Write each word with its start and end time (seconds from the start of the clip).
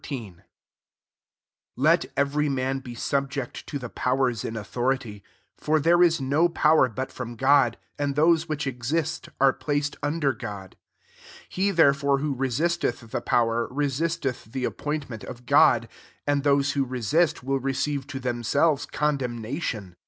1 0.09 0.41
Let 1.75 2.05
every 2.17 2.49
man 2.49 2.81
«ombjast 2.81 3.65
to 3.67 3.77
lAie 3.77 3.87
;pxmK9 3.93 4.45
*in 4.45 4.57
authority: 4.57 5.21
for 5.55 5.79
there 5.79 6.01
is 6.01 6.19
no 6.19 6.49
pow* 6.49 6.75
er 6.79 6.89
but 6.89 7.11
from 7.11 7.35
God; 7.35 7.77
and 7.99 8.15
those 8.15 8.49
which 8.49 8.65
exist 8.65 9.29
are 9.39 9.53
placed 9.53 9.97
under 10.01 10.33
God. 10.33 10.75
2 11.49 11.49
He 11.49 11.69
therefore 11.69 12.17
who 12.17 12.33
re 12.33 12.49
sisteth 12.49 13.11
the 13.11 13.21
power, 13.21 13.67
resisteth 13.69 14.45
the 14.45 14.63
appointment 14.65 15.23
of 15.25 15.45
God; 15.45 15.87
and 16.25 16.41
those 16.43 16.71
who 16.71 16.83
resist 16.83 17.43
will 17.43 17.59
receive 17.59 18.07
to 18.07 18.19
them 18.19 18.41
selves 18.41 18.87
condemnation. 18.87 19.95